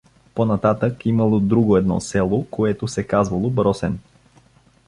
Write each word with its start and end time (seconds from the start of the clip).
По-нататък 0.35 1.05
имало 1.05 1.39
друго 1.39 1.77
едно 1.77 1.99
село, 2.01 2.45
което 2.51 2.87
се 2.87 3.07
казвало 3.07 3.49
Бросен. 3.49 3.99